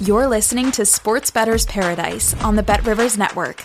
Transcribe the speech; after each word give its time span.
You're 0.00 0.28
listening 0.28 0.70
to 0.72 0.84
Sports 0.84 1.32
Better's 1.32 1.66
Paradise 1.66 2.32
on 2.44 2.54
the 2.54 2.62
Bet 2.62 2.86
Rivers 2.86 3.18
Network. 3.18 3.64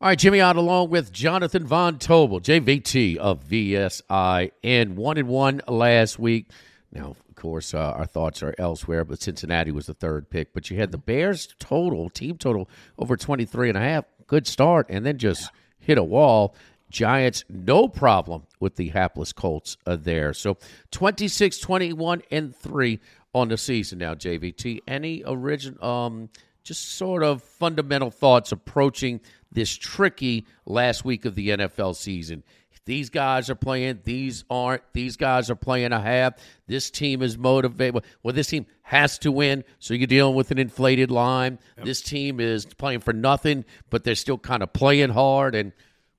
All 0.00 0.08
right, 0.08 0.18
Jimmy 0.18 0.40
Ott 0.40 0.56
along 0.56 0.88
with 0.88 1.12
Jonathan 1.12 1.66
Von 1.66 1.98
Tobel, 1.98 2.40
JVT 2.40 3.18
of 3.18 3.44
VSiN, 3.44 4.50
and 4.64 4.96
one 4.96 5.18
and 5.18 5.28
one 5.28 5.60
last 5.68 6.18
week. 6.18 6.48
Now, 6.90 7.14
of 7.28 7.34
course, 7.34 7.74
uh, 7.74 7.92
our 7.94 8.06
thoughts 8.06 8.42
are 8.42 8.54
elsewhere, 8.56 9.04
but 9.04 9.20
Cincinnati 9.20 9.70
was 9.70 9.84
the 9.84 9.92
third 9.92 10.30
pick. 10.30 10.54
But 10.54 10.70
you 10.70 10.78
had 10.78 10.92
the 10.92 10.98
Bears 10.98 11.54
total, 11.58 12.08
team 12.08 12.38
total, 12.38 12.70
over 12.98 13.18
23 13.18 13.68
and 13.68 13.76
a 13.76 13.82
half. 13.82 14.06
Good 14.26 14.46
start, 14.46 14.86
and 14.88 15.04
then 15.04 15.18
just 15.18 15.50
hit 15.78 15.98
a 15.98 16.02
wall. 16.02 16.54
Giants, 16.90 17.44
no 17.50 17.86
problem 17.86 18.44
with 18.60 18.76
the 18.76 18.88
hapless 18.88 19.32
Colts 19.32 19.76
uh, 19.86 19.96
there. 19.96 20.32
So 20.32 20.56
26, 20.90 21.58
21, 21.58 22.22
and 22.30 22.56
3 22.56 22.98
on 23.34 23.48
the 23.48 23.56
season 23.56 23.98
now, 23.98 24.14
JVT. 24.14 24.80
Any 24.86 25.22
original, 25.26 25.84
um, 25.84 26.28
just 26.64 26.92
sort 26.96 27.22
of 27.22 27.42
fundamental 27.42 28.10
thoughts 28.10 28.52
approaching 28.52 29.20
this 29.50 29.74
tricky 29.74 30.46
last 30.66 31.04
week 31.04 31.24
of 31.24 31.34
the 31.34 31.50
NFL 31.50 31.96
season? 31.96 32.42
These 32.88 33.10
guys 33.10 33.50
are 33.50 33.54
playing, 33.54 34.00
these 34.04 34.44
aren't. 34.48 34.80
These 34.94 35.18
guys 35.18 35.50
are 35.50 35.54
playing 35.54 35.92
a 35.92 36.00
half. 36.00 36.36
This 36.66 36.90
team 36.90 37.20
is 37.20 37.36
motivated. 37.36 38.02
Well, 38.22 38.32
this 38.32 38.46
team 38.46 38.64
has 38.80 39.18
to 39.18 39.30
win, 39.30 39.64
so 39.78 39.92
you're 39.92 40.06
dealing 40.06 40.34
with 40.34 40.52
an 40.52 40.58
inflated 40.58 41.10
line. 41.10 41.58
Yep. 41.76 41.84
This 41.84 42.00
team 42.00 42.40
is 42.40 42.64
playing 42.64 43.00
for 43.00 43.12
nothing, 43.12 43.66
but 43.90 44.04
they're 44.04 44.14
still 44.14 44.38
kind 44.38 44.62
of 44.62 44.72
playing 44.72 45.10
hard. 45.10 45.54
And, 45.54 45.72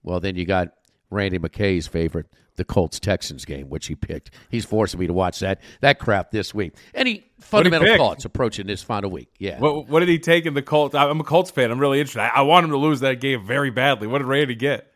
well, 0.04 0.20
then 0.20 0.36
you 0.36 0.46
got 0.46 0.76
Randy 1.10 1.40
McKay's 1.40 1.88
favorite, 1.88 2.28
the 2.56 2.64
Colts 2.64 3.00
Texans 3.00 3.46
game, 3.46 3.70
which 3.70 3.88
he 3.88 3.96
picked. 3.96 4.32
He's 4.50 4.66
forcing 4.66 5.00
me 5.00 5.08
to 5.08 5.14
watch 5.14 5.40
that 5.40 5.62
that 5.82 6.00
crap 6.00 6.32
this 6.32 6.54
week. 6.54 6.74
Any 6.94 7.26
fundamental 7.40 7.98
thoughts 7.98 8.26
approaching 8.26 8.68
this 8.68 8.84
final 8.84 9.10
week? 9.10 9.30
Yeah. 9.40 9.60
What, 9.60 9.88
what, 9.88 10.02
did 10.02 10.10
he 10.10 10.20
take 10.20 10.46
in 10.46 10.54
the 10.54 10.62
Colts? 10.62 10.94
I'm 10.94 11.20
a 11.20 11.24
Colts 11.24 11.52
fan. 11.52 11.72
I'm 11.72 11.80
really 11.80 12.00
interested. 12.00 12.22
I, 12.22 12.40
I 12.40 12.42
want 12.42 12.66
him 12.66 12.72
to 12.72 12.78
lose 12.78 13.00
that 13.00 13.22
game 13.22 13.46
very 13.46 13.72
badly. 13.72 14.08
What 14.08 14.20
did 14.20 14.28
Randy 14.28 14.56
get? 14.56 14.92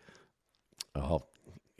Oh, 0.95 1.23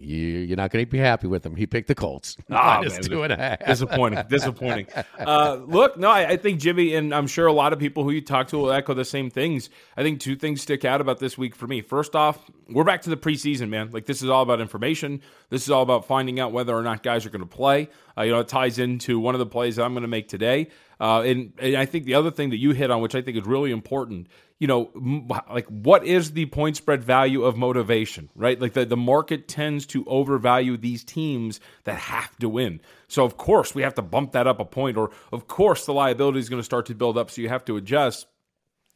you, 0.04 0.54
are 0.54 0.56
not 0.56 0.72
going 0.72 0.86
to 0.86 0.90
be 0.90 0.98
happy 0.98 1.28
with 1.28 1.46
him. 1.46 1.56
He 1.56 1.66
picked 1.66 1.88
the 1.88 1.96
Colts. 1.96 2.38
Oh, 2.50 2.82
man, 2.82 3.02
two 3.02 3.24
and 3.24 3.34
a 3.34 3.36
half. 3.36 3.66
Disappointing. 3.66 4.24
Disappointing. 4.30 4.88
uh, 5.20 5.60
look, 5.66 5.98
no, 5.98 6.10
I, 6.10 6.30
I, 6.30 6.38
think 6.38 6.60
Jimmy, 6.60 6.94
and 6.94 7.14
I'm 7.14 7.26
sure 7.26 7.48
a 7.48 7.54
lot 7.54 7.74
of 7.74 7.80
people 7.80 8.04
who 8.04 8.12
you 8.12 8.22
talk 8.22 8.48
to 8.50 8.58
will 8.58 8.72
echo 8.72 8.94
the 8.94 9.06
same 9.06 9.30
things. 9.30 9.70
I 9.98 10.04
think 10.04 10.20
two 10.20 10.36
things 10.36 10.62
stick 10.62 10.86
out 10.86 11.02
about 11.02 11.20
this 11.20 11.38
week 11.38 11.56
for 11.56 11.66
me. 11.66 11.82
First 11.82 12.16
off, 12.16 12.50
we're 12.70 12.84
back 12.84 13.02
to 13.04 13.10
the 13.10 13.18
preseason, 13.18 13.70
man. 13.70 13.90
Like 13.92 14.06
this 14.06 14.22
is 14.22 14.30
all 14.30 14.44
about 14.44 14.62
information. 14.62 15.22
This 15.50 15.64
is 15.64 15.72
all 15.72 15.82
about 15.82 16.06
finding 16.06 16.40
out 16.40 16.52
whether 16.52 16.76
or 16.76 16.84
not 16.84 17.04
guys 17.04 17.26
are 17.26 17.30
going 17.30 17.42
to 17.42 17.48
play. 17.48 17.90
Uh, 18.18 18.22
you 18.22 18.32
know, 18.32 18.40
it 18.40 18.48
ties 18.48 18.80
into 18.80 19.20
one 19.20 19.36
of 19.36 19.40
the 19.40 19.46
plays 19.46 19.78
that 19.78 19.84
I'm 19.84 19.94
going 19.94 20.04
to 20.04 20.08
make 20.08 20.28
today. 20.28 20.70
Uh, 21.00 21.22
and, 21.22 21.54
and 21.60 21.76
I 21.76 21.86
think 21.86 22.06
the 22.06 22.16
other 22.16 22.32
thing 22.32 22.52
that 22.52 22.58
you 22.58 22.72
hit 22.72 22.92
on, 22.92 23.02
which 23.02 23.16
I 23.16 23.22
think 23.22 23.38
is 23.38 23.46
really 23.46 23.72
important, 23.72 24.28
you 24.60 24.68
know, 24.68 24.92
like 25.50 25.68
what 25.68 26.06
is 26.06 26.32
the 26.32 26.46
point 26.48 26.78
spread 26.78 27.04
value 27.04 27.44
of 27.44 27.58
motivation, 27.58 28.30
right? 28.36 28.60
Like 28.60 28.74
the, 28.74 28.86
the 28.86 28.98
market 28.98 29.48
tends 29.48 29.86
to 29.88 30.06
overvalue 30.06 30.78
these 30.78 31.04
teams 31.04 31.60
that 31.84 31.98
have 31.98 32.36
to 32.38 32.48
win. 32.48 32.80
So, 33.08 33.26
of 33.26 33.38
course, 33.38 33.76
we 33.76 33.82
have 33.82 33.96
to 33.96 34.02
bump 34.02 34.32
that 34.32 34.48
up 34.48 34.60
a 34.60 34.66
point, 34.66 34.98
or 34.98 35.12
of 35.32 35.48
course, 35.48 35.86
the 35.86 35.94
liability 35.94 36.40
is 36.40 36.50
going 36.50 36.62
to 36.62 36.66
start 36.66 36.86
to 36.88 36.96
build 36.96 37.18
up. 37.18 37.30
So, 37.30 37.42
you 37.42 37.50
have 37.50 37.66
to 37.66 37.78
adjust. 37.78 38.28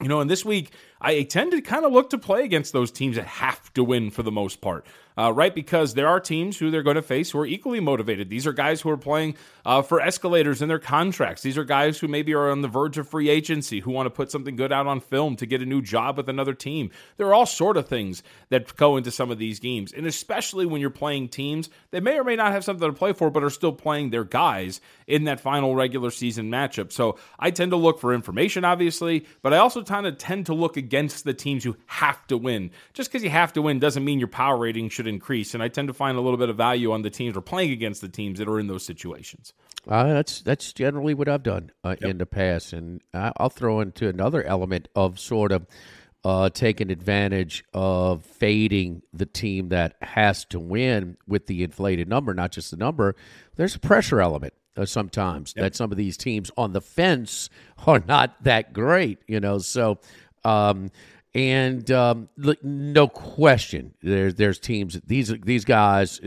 You 0.01 0.07
know, 0.07 0.21
and 0.21 0.29
this 0.29 0.45
week, 0.45 0.71
I 1.01 1.23
tend 1.23 1.51
to 1.53 1.61
kind 1.61 1.83
of 1.83 1.91
look 1.91 2.11
to 2.11 2.19
play 2.19 2.43
against 2.43 2.71
those 2.71 2.91
teams 2.91 3.15
that 3.15 3.25
have 3.25 3.73
to 3.73 3.83
win 3.83 4.11
for 4.11 4.21
the 4.21 4.31
most 4.31 4.61
part 4.61 4.85
uh, 5.17 5.33
right? 5.33 5.53
Because 5.53 5.93
there 5.93 6.07
are 6.07 6.19
teams 6.19 6.57
who 6.57 6.69
they're 6.69 6.83
going 6.83 6.95
to 6.95 7.01
face 7.01 7.31
who 7.31 7.39
are 7.39 7.45
equally 7.45 7.79
motivated. 7.79 8.29
These 8.29 8.45
are 8.45 8.53
guys 8.53 8.81
who 8.81 8.89
are 8.89 8.97
playing 8.97 9.35
uh, 9.65 9.81
for 9.81 9.99
escalators 9.99 10.61
in 10.61 10.67
their 10.67 10.79
contracts. 10.79 11.41
These 11.41 11.57
are 11.57 11.63
guys 11.63 11.99
who 11.99 12.07
maybe 12.07 12.33
are 12.33 12.51
on 12.51 12.61
the 12.61 12.67
verge 12.67 12.97
of 12.97 13.07
free 13.07 13.29
agency, 13.29 13.79
who 13.79 13.91
want 13.91 14.05
to 14.05 14.11
put 14.11 14.31
something 14.31 14.55
good 14.55 14.71
out 14.71 14.87
on 14.87 14.99
film 14.99 15.35
to 15.37 15.45
get 15.45 15.61
a 15.61 15.65
new 15.65 15.81
job 15.81 16.17
with 16.17 16.29
another 16.29 16.53
team. 16.53 16.91
There 17.17 17.27
are 17.27 17.33
all 17.33 17.45
sort 17.45 17.77
of 17.77 17.87
things 17.87 18.23
that 18.49 18.75
go 18.75 18.97
into 18.97 19.11
some 19.11 19.31
of 19.31 19.39
these 19.39 19.59
games, 19.59 19.91
and 19.91 20.05
especially 20.05 20.65
when 20.65 20.81
you're 20.81 20.89
playing 20.89 21.29
teams 21.29 21.69
that 21.91 22.03
may 22.03 22.19
or 22.19 22.23
may 22.23 22.35
not 22.35 22.51
have 22.51 22.63
something 22.63 22.87
to 22.87 22.97
play 22.97 23.13
for, 23.13 23.29
but 23.29 23.43
are 23.43 23.49
still 23.49 23.73
playing 23.73 24.09
their 24.09 24.23
guys 24.23 24.81
in 25.07 25.23
that 25.23 25.39
final 25.39 25.75
regular 25.75 26.11
season 26.11 26.51
matchup. 26.51 26.91
So 26.91 27.17
I 27.39 27.51
tend 27.51 27.71
to 27.71 27.77
look 27.77 27.99
for 27.99 28.13
information, 28.13 28.63
obviously, 28.63 29.25
but 29.41 29.53
I 29.53 29.57
also 29.57 29.83
kind 29.83 30.05
of 30.05 30.17
tend 30.17 30.45
to 30.47 30.53
look 30.53 30.77
against 30.77 31.23
the 31.23 31.33
teams 31.33 31.63
who 31.63 31.75
have 31.87 32.25
to 32.27 32.37
win. 32.37 32.71
Just 32.93 33.09
because 33.09 33.23
you 33.23 33.29
have 33.29 33.53
to 33.53 33.61
win 33.61 33.79
doesn't 33.79 34.05
mean 34.05 34.19
your 34.19 34.27
power 34.27 34.57
rating 34.57 34.89
should 34.89 35.06
increase. 35.07 35.53
And 35.53 35.63
I 35.63 35.67
tend 35.67 35.87
to 35.87 35.93
find 35.93 36.17
a 36.17 36.21
little 36.21 36.37
bit 36.37 36.49
of 36.49 36.57
value 36.57 36.91
on 36.91 37.01
the 37.01 37.09
teams 37.09 37.35
or 37.37 37.41
playing 37.41 37.71
against 37.71 38.01
the 38.01 38.09
teams 38.09 38.39
that 38.39 38.47
are 38.47 38.59
in 38.59 38.67
those 38.67 38.85
situations. 38.85 39.53
Uh, 39.87 40.13
that's 40.13 40.41
that's 40.41 40.73
generally 40.73 41.13
what 41.13 41.29
I've 41.29 41.43
done 41.43 41.71
uh, 41.83 41.95
yep. 42.01 42.09
in 42.09 42.17
the 42.17 42.25
past, 42.25 42.73
and 42.73 43.01
I'll 43.13 43.49
throw 43.49 43.79
into 43.79 44.09
another 44.09 44.43
element 44.43 44.89
of 44.95 45.19
sort 45.19 45.51
of 45.51 45.65
uh, 46.23 46.49
taking 46.49 46.91
advantage 46.91 47.63
of 47.73 48.25
fading 48.25 49.01
the 49.13 49.25
team 49.25 49.69
that 49.69 49.95
has 50.01 50.43
to 50.45 50.59
win 50.59 51.15
with 51.25 51.47
the 51.47 51.63
inflated 51.63 52.09
number, 52.09 52.33
not 52.33 52.51
just 52.51 52.71
the 52.71 52.77
number. 52.77 53.15
There's 53.55 53.75
a 53.75 53.79
pressure 53.79 54.19
element 54.19 54.53
uh, 54.75 54.85
sometimes 54.85 55.53
yep. 55.55 55.63
that 55.63 55.75
some 55.75 55.91
of 55.91 55.97
these 55.97 56.17
teams 56.17 56.51
on 56.57 56.73
the 56.73 56.81
fence 56.81 57.49
are 57.85 58.03
not 58.05 58.43
that 58.43 58.73
great, 58.73 59.19
you 59.27 59.39
know. 59.39 59.59
So 59.59 59.99
um, 60.43 60.91
and 61.33 61.89
um, 61.91 62.29
no 62.63 63.07
question, 63.07 63.93
there's 64.01 64.35
there's 64.35 64.59
teams. 64.59 64.99
These 65.05 65.33
these 65.41 65.65
guys, 65.65 66.19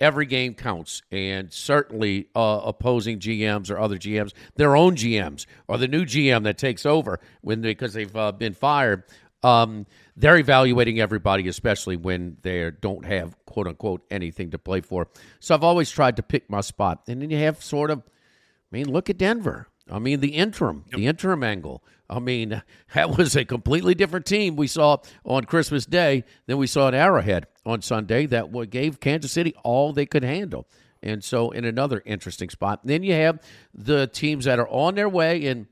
every 0.00 0.26
game 0.26 0.54
counts, 0.54 1.02
and 1.10 1.52
certainly 1.52 2.28
uh, 2.34 2.60
opposing 2.64 3.18
GMs 3.18 3.70
or 3.70 3.78
other 3.78 3.96
GMs, 3.96 4.32
their 4.56 4.76
own 4.76 4.96
GMs 4.96 5.46
or 5.66 5.78
the 5.78 5.88
new 5.88 6.04
GM 6.04 6.44
that 6.44 6.58
takes 6.58 6.86
over 6.86 7.20
when 7.40 7.60
because 7.60 7.92
they've 7.92 8.14
uh, 8.16 8.32
been 8.32 8.54
fired. 8.54 9.04
Um, 9.42 9.86
they're 10.16 10.38
evaluating 10.38 10.98
everybody, 10.98 11.46
especially 11.46 11.96
when 11.96 12.38
they 12.42 12.70
don't 12.80 13.04
have 13.04 13.36
quote 13.44 13.68
unquote 13.68 14.04
anything 14.10 14.50
to 14.50 14.58
play 14.58 14.80
for. 14.80 15.08
So 15.38 15.54
I've 15.54 15.62
always 15.62 15.90
tried 15.90 16.16
to 16.16 16.22
pick 16.22 16.50
my 16.50 16.60
spot, 16.60 17.02
and 17.06 17.22
then 17.22 17.30
you 17.30 17.38
have 17.38 17.62
sort 17.62 17.90
of, 17.90 18.00
I 18.00 18.76
mean, 18.76 18.90
look 18.90 19.08
at 19.10 19.18
Denver. 19.18 19.68
I 19.90 19.98
mean, 19.98 20.20
the 20.20 20.34
interim, 20.34 20.84
yep. 20.88 20.96
the 20.96 21.06
interim 21.06 21.42
angle. 21.42 21.82
I 22.10 22.18
mean, 22.18 22.62
that 22.94 23.16
was 23.16 23.36
a 23.36 23.44
completely 23.44 23.94
different 23.94 24.26
team 24.26 24.56
we 24.56 24.66
saw 24.66 24.98
on 25.24 25.44
Christmas 25.44 25.86
Day 25.86 26.24
than 26.46 26.58
we 26.58 26.66
saw 26.66 26.88
at 26.88 26.94
Arrowhead 26.94 27.46
on 27.64 27.82
Sunday. 27.82 28.26
That 28.26 28.70
gave 28.70 29.00
Kansas 29.00 29.32
City 29.32 29.54
all 29.62 29.92
they 29.92 30.06
could 30.06 30.24
handle. 30.24 30.66
And 31.02 31.22
so, 31.22 31.50
in 31.50 31.64
another 31.64 32.02
interesting 32.04 32.50
spot, 32.50 32.80
and 32.82 32.90
then 32.90 33.04
you 33.04 33.12
have 33.12 33.40
the 33.72 34.08
teams 34.08 34.46
that 34.46 34.58
are 34.58 34.68
on 34.68 34.96
their 34.96 35.08
way, 35.08 35.46
and 35.46 35.66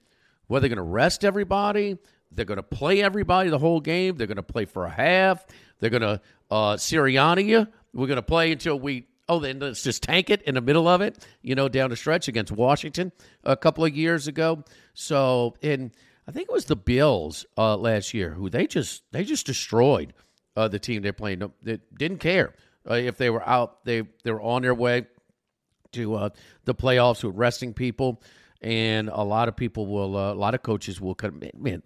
whether 0.46 0.68
they're 0.68 0.76
going 0.76 0.86
to 0.86 0.92
rest 0.92 1.24
everybody, 1.24 1.98
they're 2.30 2.44
going 2.44 2.58
to 2.58 2.62
play 2.62 3.02
everybody 3.02 3.50
the 3.50 3.58
whole 3.58 3.80
game, 3.80 4.16
they're 4.16 4.28
going 4.28 4.36
to 4.36 4.42
play 4.44 4.66
for 4.66 4.84
a 4.84 4.90
half, 4.90 5.44
they're 5.80 5.90
going 5.90 6.02
to 6.02 6.20
uh, 6.50 6.74
Sirianni 6.76 7.46
you. 7.46 7.66
We're 7.92 8.06
going 8.06 8.16
to 8.16 8.22
play 8.22 8.52
until 8.52 8.78
we 8.78 9.06
oh, 9.28 9.38
then 9.40 9.58
let's 9.58 9.82
just 9.82 10.02
tank 10.02 10.30
it 10.30 10.42
in 10.42 10.54
the 10.54 10.60
middle 10.60 10.88
of 10.88 11.00
it, 11.00 11.26
you 11.42 11.54
know, 11.54 11.68
down 11.68 11.90
the 11.90 11.96
stretch 11.96 12.28
against 12.28 12.52
Washington 12.52 13.12
a 13.44 13.56
couple 13.56 13.84
of 13.84 13.96
years 13.96 14.28
ago. 14.28 14.64
So, 14.94 15.56
and 15.62 15.90
I 16.28 16.32
think 16.32 16.48
it 16.48 16.52
was 16.52 16.66
the 16.66 16.76
Bills 16.76 17.46
uh, 17.56 17.76
last 17.76 18.14
year 18.14 18.30
who 18.30 18.50
they 18.50 18.66
just 18.66 19.02
they 19.12 19.24
just 19.24 19.46
destroyed 19.46 20.12
uh, 20.56 20.68
the 20.68 20.78
team 20.78 21.02
they're 21.02 21.12
playing. 21.12 21.42
They 21.62 21.80
didn't 21.96 22.18
care 22.18 22.54
uh, 22.88 22.94
if 22.94 23.16
they 23.16 23.30
were 23.30 23.46
out. 23.46 23.84
They 23.84 24.02
they 24.24 24.30
were 24.30 24.42
on 24.42 24.62
their 24.62 24.74
way 24.74 25.06
to 25.92 26.14
uh, 26.14 26.28
the 26.64 26.74
playoffs 26.74 27.24
with 27.24 27.36
resting 27.36 27.74
people, 27.74 28.22
and 28.60 29.08
a 29.08 29.22
lot 29.22 29.48
of 29.48 29.56
people 29.56 29.86
will. 29.86 30.16
Uh, 30.16 30.32
a 30.32 30.34
lot 30.34 30.54
of 30.54 30.62
coaches 30.62 31.00
will 31.00 31.14
come. 31.14 31.42
Man, 31.56 31.82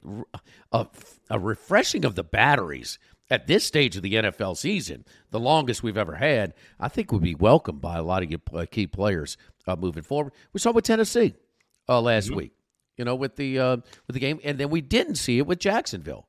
a, 0.73 0.87
a 1.29 1.39
refreshing 1.39 2.05
of 2.05 2.15
the 2.15 2.25
batteries 2.25 2.99
at 3.31 3.47
this 3.47 3.65
stage 3.65 3.97
of 3.97 4.03
the 4.03 4.15
NFL 4.15 4.57
season, 4.57 5.05
the 5.31 5.41
longest 5.41 5.83
we've 5.83 5.97
ever 5.97 6.17
had, 6.17 6.53
I 6.79 6.89
think 6.89 7.13
would 7.13 7.23
be 7.23 7.35
welcomed 7.35 7.81
by 7.81 7.97
a 7.97 8.03
lot 8.03 8.23
of 8.23 8.31
your 8.31 8.41
uh, 8.53 8.67
key 8.71 8.87
players 8.87 9.37
uh, 9.67 9.77
moving 9.77 10.03
forward. 10.03 10.33
We 10.53 10.61
saw 10.61 10.73
with 10.73 10.85
Tennessee 10.85 11.35
uh, 11.89 12.01
last 12.01 12.27
mm-hmm. 12.27 12.37
week, 12.37 12.53
you 12.97 13.05
know, 13.05 13.15
with 13.15 13.37
the 13.37 13.59
uh, 13.59 13.77
with 14.07 14.15
the 14.15 14.21
game, 14.21 14.41
and 14.43 14.59
then 14.59 14.71
we 14.71 14.81
didn't 14.81 15.15
see 15.15 15.39
it 15.39 15.47
with 15.47 15.61
Jacksonville, 15.61 16.27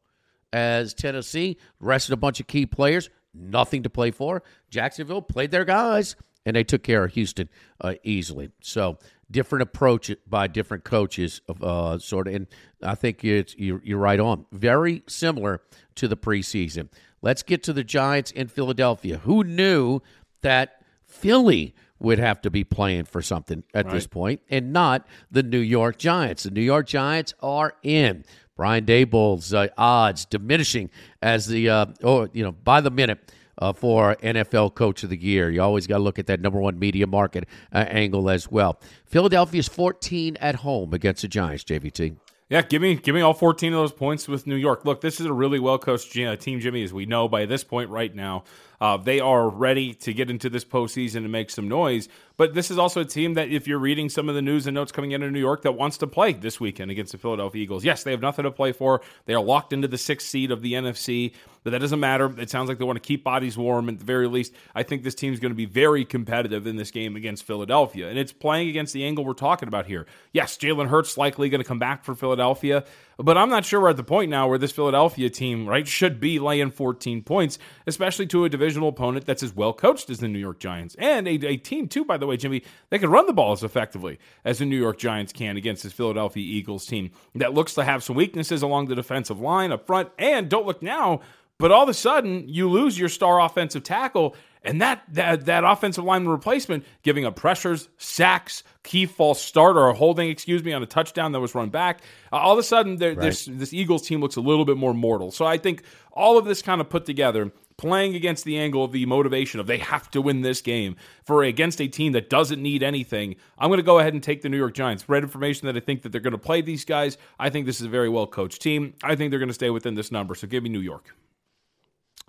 as 0.54 0.94
Tennessee 0.94 1.58
rested 1.80 2.14
a 2.14 2.18
bunch 2.18 2.40
of 2.40 2.48
key 2.48 2.66
players, 2.66 3.10
nothing 3.34 3.84
to 3.84 3.90
play 3.90 4.12
for. 4.12 4.44
Jacksonville 4.70 5.22
played 5.22 5.52
their 5.52 5.66
guys, 5.66 6.16
and 6.46 6.56
they 6.56 6.64
took 6.64 6.84
care 6.84 7.04
of 7.04 7.14
Houston 7.14 7.50
uh, 7.82 7.96
easily. 8.04 8.52
So 8.62 9.00
different 9.32 9.64
approach 9.64 10.12
by 10.28 10.48
different 10.48 10.84
coaches, 10.84 11.42
uh, 11.62 11.98
sort 11.98 12.28
of. 12.28 12.36
And 12.36 12.48
I 12.84 12.96
think 12.96 13.24
it's 13.24 13.56
you're, 13.58 13.82
you're 13.84 13.98
right 13.98 14.20
on. 14.20 14.46
Very 14.52 15.04
similar 15.08 15.62
to 15.96 16.08
the 16.08 16.18
preseason. 16.18 16.90
Let's 17.22 17.44
get 17.44 17.64
to 17.64 17.74
the 17.74 17.84
Giants 17.84 18.32
in 18.32 18.48
Philadelphia. 18.48 19.18
Who 19.20 19.44
knew 19.44 20.02
that 20.42 20.82
Philly 21.06 21.76
would 22.00 22.18
have 22.18 22.42
to 22.42 22.50
be 22.50 22.64
playing 22.64 23.06
for 23.06 23.22
something 23.22 23.64
at 23.74 23.86
right. 23.86 23.94
this 23.94 24.08
point 24.08 24.42
and 24.50 24.74
not 24.74 25.08
the 25.30 25.44
New 25.44 25.60
York 25.60 25.98
Giants? 25.98 26.44
The 26.44 26.52
New 26.52 26.62
York 26.62 26.88
Giants 26.88 27.34
are 27.42 27.76
in. 27.84 28.26
Brian 28.58 28.86
Daboll's 28.86 29.54
uh, 29.54 29.68
odds 29.78 30.26
diminishing 30.26 30.90
as 31.22 31.48
the 31.48 31.70
uh, 31.70 31.86
oh 32.04 32.28
you 32.32 32.44
know 32.44 32.52
by 32.52 32.80
the 32.82 32.92
minute 32.92 33.32
uh, 33.62 33.72
for 33.72 34.16
NFL 34.18 34.76
Coach 34.76 35.04
of 35.04 35.10
the 35.10 35.18
Year. 35.18 35.50
You 35.50 35.62
always 35.62 35.88
got 35.88 35.98
to 35.98 36.04
look 36.04 36.20
at 36.20 36.28
that 36.28 36.42
number 36.42 36.60
one 36.60 36.78
media 36.80 37.08
market 37.08 37.46
uh, 37.72 37.86
angle 37.88 38.30
as 38.30 38.52
well. 38.52 38.80
Philadelphia's 39.06 39.70
14 39.70 40.38
at 40.42 40.56
home 40.56 40.94
against 40.94 41.22
the 41.22 41.28
Giants, 41.28 41.64
JVT. 41.64 42.18
Yeah, 42.50 42.64
give 42.64 42.82
me 42.82 42.96
give 42.96 43.16
me 43.16 43.22
all 43.22 43.34
14 43.34 43.72
of 43.72 43.80
those 43.80 43.94
points 43.94 44.28
with 44.28 44.46
New 44.46 44.58
York. 44.58 44.84
Look, 44.84 45.00
this 45.00 45.22
is 45.22 45.26
a 45.26 45.32
really 45.32 45.58
well 45.58 45.80
coached 45.80 46.18
uh, 46.18 46.36
team, 46.36 46.60
Jimmy, 46.60 46.84
as 46.84 46.92
we 46.92 47.06
know 47.06 47.30
by 47.30 47.46
this 47.46 47.64
point 47.64 47.90
right 47.90 48.14
now. 48.14 48.44
Uh, 48.82 48.98
they 48.98 49.20
are 49.20 49.48
ready 49.48 49.94
to 49.94 50.12
get 50.12 50.32
into 50.32 50.50
this 50.50 50.66
postseason 50.66 51.18
and 51.18 51.32
make 51.32 51.52
some 51.52 51.70
noise. 51.70 52.10
But 52.42 52.56
this 52.56 52.72
is 52.72 52.80
also 52.80 53.02
a 53.02 53.06
team 53.06 53.36
that, 53.36 53.50
if 53.50 53.68
you're 53.68 53.78
reading 53.78 54.10
some 54.10 54.28
of 54.28 54.34
the 54.34 54.42
news 54.42 54.66
and 54.66 54.74
notes 54.74 54.92
coming 54.92 55.12
into 55.12 55.30
New 55.30 55.40
York, 55.40 55.62
that 55.62 55.74
wants 55.74 56.00
to 56.00 56.08
play 56.08 56.34
this 56.34 56.60
weekend 56.60 56.90
against 56.90 57.12
the 57.12 57.20
Philadelphia 57.20 57.62
Eagles. 57.62 57.86
Yes, 57.86 58.02
they 58.02 58.10
have 58.10 58.22
nothing 58.22 58.44
to 58.44 58.52
play 58.52 58.72
for. 58.72 59.02
They 59.26 59.36
are 59.36 59.44
locked 59.44 59.74
into 59.74 59.88
the 59.88 60.00
sixth 60.00 60.28
seed 60.28 60.50
of 60.50 60.64
the 60.64 60.74
NFC, 60.74 61.34
but 61.64 61.70
that 61.70 61.80
doesn't 61.80 62.00
matter. 62.00 62.34
It 62.40 62.50
sounds 62.50 62.68
like 62.68 62.80
they 62.80 62.86
want 62.86 62.96
to 62.96 63.08
keep 63.08 63.24
bodies 63.24 63.60
warm. 63.60 63.90
At 63.90 64.00
the 64.00 64.06
very 64.06 64.28
least, 64.28 64.56
I 64.74 64.82
think 64.82 65.04
this 65.04 65.14
team 65.14 65.34
is 65.34 65.40
going 65.40 65.52
to 65.52 65.56
be 65.56 65.66
very 65.68 66.04
competitive 66.04 66.66
in 66.66 66.78
this 66.78 66.90
game 66.90 67.16
against 67.16 67.44
Philadelphia. 67.44 68.10
And 68.10 68.18
it's 68.18 68.34
playing 68.34 68.70
against 68.70 68.94
the 68.94 69.06
angle 69.06 69.24
we're 69.24 69.34
talking 69.34 69.68
about 69.68 69.86
here. 69.86 70.08
Yes, 70.32 70.58
Jalen 70.58 70.88
Hurts 70.88 71.20
likely 71.20 71.50
going 71.50 71.62
to 71.62 71.68
come 71.68 71.78
back 71.78 72.04
for 72.04 72.16
Philadelphia, 72.16 72.86
but 73.18 73.38
I'm 73.38 73.50
not 73.50 73.66
sure 73.66 73.82
we're 73.82 73.90
at 73.90 73.98
the 73.98 74.04
point 74.04 74.32
now 74.32 74.48
where 74.48 74.58
this 74.58 74.72
Philadelphia 74.72 75.30
team, 75.30 75.68
right, 75.68 75.88
should 75.88 76.20
be 76.20 76.40
laying 76.40 76.72
14 76.72 77.22
points, 77.22 77.60
especially 77.86 78.26
to 78.28 78.46
a 78.46 78.50
divisional 78.72 78.90
opponent 78.90 79.26
that's 79.26 79.44
as 79.44 79.54
well 79.54 79.74
coached 79.74 80.10
as 80.10 80.20
the 80.20 80.28
New 80.30 80.40
York 80.40 80.60
Giants. 80.60 80.96
And 80.98 81.28
a, 81.28 81.32
a 81.46 81.58
team, 81.58 81.88
too, 81.88 82.06
by 82.06 82.18
the 82.18 82.26
way, 82.26 82.38
Jimmy, 82.38 82.64
they 82.90 83.00
can 83.00 83.10
run 83.10 83.26
the 83.26 83.34
ball 83.34 83.52
as 83.52 83.64
effectively 83.64 84.18
as 84.46 84.60
the 84.60 84.66
New 84.66 84.78
York 84.78 84.98
Giants 84.98 85.34
can 85.34 85.58
against 85.58 85.84
this 85.84 85.92
Philadelphia 85.92 86.44
Eagles 86.44 86.86
team 86.86 87.12
that 87.36 87.54
looks 87.54 87.74
to 87.74 87.84
have 87.84 88.02
some 88.02 88.16
weaknesses 88.16 88.62
along 88.62 88.88
the 88.88 88.96
defensive 88.96 89.42
line 89.42 89.74
up 89.74 89.86
front. 89.86 90.10
And 90.18 90.50
don't 90.50 90.66
look 90.66 90.82
now, 90.82 91.20
but 91.58 91.72
all 91.72 91.84
of 91.84 91.90
a 91.90 91.94
sudden 91.94 92.48
you 92.48 92.70
lose 92.70 92.98
your 92.98 93.10
star 93.10 93.42
offensive 93.42 93.84
tackle 93.84 94.36
and 94.64 94.82
that, 94.82 95.04
that 95.10 95.46
that 95.48 95.64
offensive 95.64 96.04
line 96.04 96.26
replacement 96.26 96.86
giving 97.02 97.26
up 97.26 97.36
pressures, 97.36 97.90
sacks, 97.98 98.64
key 98.84 99.08
false 99.08 99.42
start 99.42 99.76
or 99.76 99.92
holding, 99.94 100.30
excuse 100.30 100.64
me, 100.64 100.72
on 100.72 100.84
a 100.84 100.86
touchdown 100.86 101.32
that 101.32 101.40
was 101.40 101.56
run 101.56 101.70
back. 101.70 102.02
Uh, 102.32 102.36
all 102.38 102.54
of 102.54 102.60
a 102.60 102.64
sudden, 102.64 102.98
right. 102.98 103.20
this 103.20 103.46
this 103.46 103.74
Eagles 103.74 104.08
team 104.08 104.22
looks 104.22 104.36
a 104.36 104.42
little 104.42 104.66
bit 104.66 104.78
more 104.78 104.94
mortal. 104.94 105.32
So 105.32 105.46
I 105.46 105.58
think 105.58 105.84
all 106.12 106.38
of 106.38 106.46
this 106.46 106.62
kind 106.62 106.80
of 106.80 106.90
put 106.90 107.06
together, 107.06 107.52
playing 107.82 108.16
against 108.16 108.46
the 108.46 108.60
angle 108.60 108.84
of 108.84 108.92
the 108.92 109.08
motivation 109.08 109.60
of 109.60 109.66
they 109.66 109.80
have 109.80 110.10
to 110.12 110.22
win 110.22 110.42
this 110.42 110.62
game 110.62 110.96
for 111.26 111.42
against 111.44 111.82
a 111.82 111.88
team 111.88 112.12
that 112.12 112.30
doesn't 112.30 112.62
need 112.62 112.84
anything. 112.84 113.36
I'm 113.58 113.70
going 113.70 113.80
to 113.80 113.84
go 113.84 113.98
ahead 113.98 114.14
and 114.14 114.22
take 114.22 114.44
the 114.44 114.50
New 114.50 114.58
York 114.58 114.76
Giants. 114.76 115.10
Red 115.10 115.24
information 115.24 115.66
that 115.66 115.76
I 115.76 115.80
think 115.80 116.04
that 116.04 116.12
they're 116.12 116.22
going 116.22 116.32
to 116.32 116.38
play 116.38 116.62
these 116.62 116.86
guys. 116.86 117.18
I 117.40 117.50
think 117.50 117.66
this 117.66 117.82
is 117.82 117.88
a 117.88 117.90
very 117.90 118.08
well 118.08 118.28
coached 118.28 118.62
team. 118.62 118.94
I 119.04 119.16
think 119.16 119.32
they're 119.32 119.40
going 119.40 119.50
to 119.50 119.54
stay 119.54 119.72
within 119.72 119.96
this 119.96 120.12
number. 120.12 120.36
So 120.36 120.46
give 120.46 120.62
me 120.62 120.70
New 120.70 120.80
York. 120.80 121.16